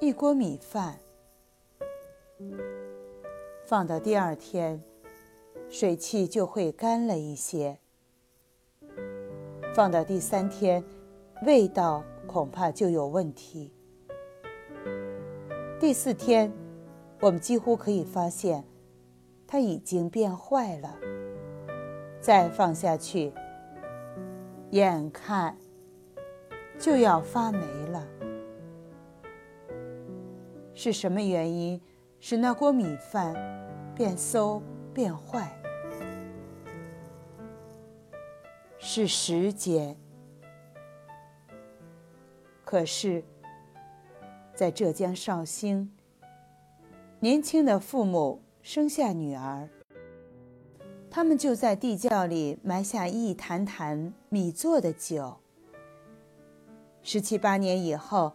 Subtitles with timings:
[0.00, 1.00] 一锅米饭，
[3.64, 4.82] 放到第二天，
[5.70, 7.78] 水汽就会干了一些；
[9.74, 10.84] 放到第三天，
[11.46, 13.72] 味道恐怕就有问题；
[15.84, 16.50] 第四天，
[17.20, 18.64] 我们几乎可以发现
[19.46, 20.98] 它已经变坏了。
[22.22, 23.30] 再放下去，
[24.70, 25.54] 眼看
[26.78, 27.58] 就要发霉
[27.90, 28.08] 了。
[30.72, 31.78] 是什么原因
[32.18, 33.34] 使那锅米饭
[33.94, 34.62] 变馊
[34.94, 35.54] 变坏？
[38.78, 39.94] 是时间。
[42.64, 43.22] 可是，
[44.54, 45.90] 在浙江绍兴，
[47.18, 49.68] 年轻的父母生下女儿，
[51.10, 55.38] 他们就在地窖里埋下一坛坛米做的酒。
[57.02, 58.32] 十七八年以后，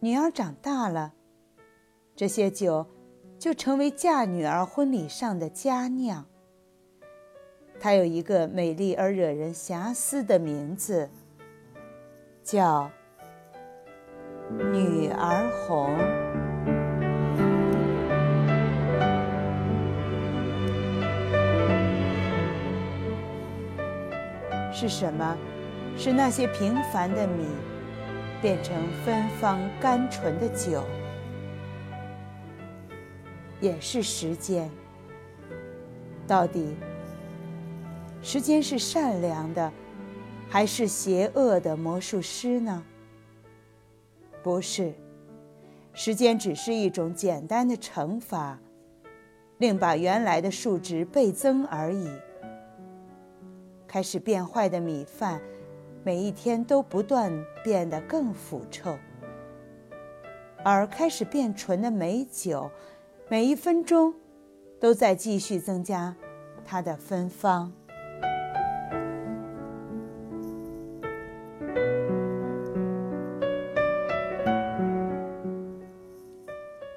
[0.00, 1.12] 女儿长大了。
[2.16, 2.86] 这些酒
[3.38, 6.24] 就成为嫁女儿婚礼上的佳酿。
[7.78, 11.08] 它有一个美丽而惹人遐思的名字，
[12.42, 12.90] 叫
[14.50, 15.96] “女儿红”。
[24.72, 25.36] 是什么
[25.96, 27.44] 使那些平凡的米
[28.40, 30.84] 变成芬芳甘醇的酒？
[33.60, 34.70] 也是时间。
[36.28, 36.76] 到底，
[38.22, 39.72] 时间是善良的，
[40.48, 42.84] 还是邪恶的魔术师呢？
[44.42, 44.94] 不是，
[45.92, 48.58] 时间只是一种简单的乘法，
[49.58, 52.08] 令把原来的数值倍增而已。
[53.86, 55.40] 开始变坏的米饭，
[56.04, 57.32] 每一天都不断
[57.64, 58.96] 变得更腐臭；
[60.64, 62.70] 而开始变纯的美酒。
[63.30, 64.14] 每一分钟，
[64.80, 66.16] 都在继续增加
[66.64, 67.72] 它的芬芳。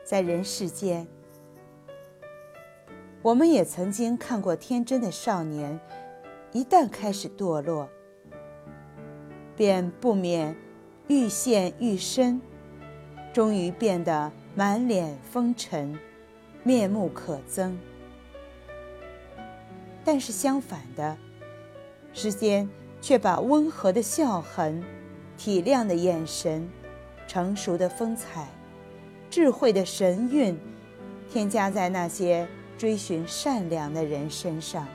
[0.03, 1.07] 在人世间，
[3.21, 5.79] 我们也曾经看过天真的少年，
[6.51, 7.87] 一旦开始堕落，
[9.55, 10.55] 便不免
[11.07, 12.41] 愈陷愈深，
[13.31, 15.97] 终于变得满脸风尘。
[16.63, 17.75] 面目可憎，
[20.05, 21.17] 但是相反的，
[22.13, 22.69] 时间
[23.01, 24.83] 却把温和的笑痕、
[25.37, 26.69] 体谅的眼神、
[27.27, 28.47] 成熟的风采、
[29.31, 30.59] 智慧的神韵，
[31.31, 32.45] 添加在那些
[32.77, 34.85] 追寻善良的人身上。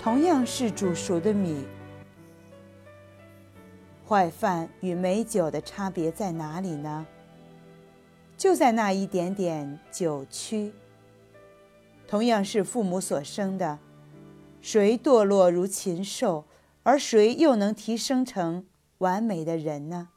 [0.00, 1.64] 同样是煮熟的米。
[4.06, 7.04] 坏饭与美酒的差别在哪里呢？
[8.36, 10.72] 就在那一点点酒曲。
[12.06, 13.78] 同样是父母所生的，
[14.62, 16.46] 谁堕落如禽兽，
[16.84, 18.66] 而谁又能提升成
[18.98, 20.08] 完美的人呢？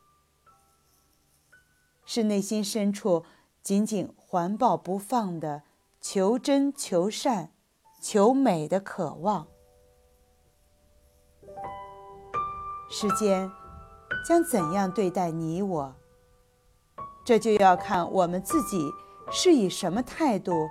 [2.05, 3.25] 是内心深处
[3.61, 5.63] 紧紧环抱不放的
[5.99, 7.51] 求真、求善、
[7.99, 9.47] 求美的渴望。
[12.89, 13.51] 世间。
[14.27, 15.95] 将怎样对待你我？
[17.23, 18.89] 这就要看我们自己
[19.31, 20.67] 是以什么态度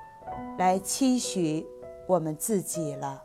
[0.58, 1.64] 来期许
[2.08, 3.22] 我们自己了。